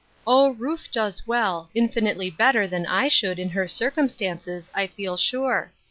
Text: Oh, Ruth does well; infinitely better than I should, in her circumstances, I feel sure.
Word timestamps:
Oh, 0.25 0.55
Ruth 0.55 0.91
does 0.91 1.27
well; 1.27 1.69
infinitely 1.75 2.31
better 2.31 2.65
than 2.65 2.87
I 2.87 3.07
should, 3.07 3.37
in 3.37 3.49
her 3.49 3.67
circumstances, 3.67 4.71
I 4.73 4.87
feel 4.87 5.15
sure. 5.15 5.71